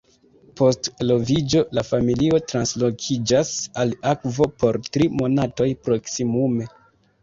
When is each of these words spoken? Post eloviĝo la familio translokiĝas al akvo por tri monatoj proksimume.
Post 0.61 0.87
eloviĝo 1.03 1.61
la 1.79 1.83
familio 1.91 2.41
translokiĝas 2.53 3.55
al 3.85 3.95
akvo 4.17 4.51
por 4.61 4.85
tri 4.95 5.13
monatoj 5.25 5.73
proksimume. 5.89 6.75